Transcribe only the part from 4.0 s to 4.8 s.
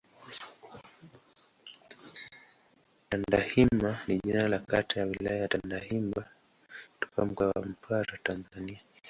ni jina la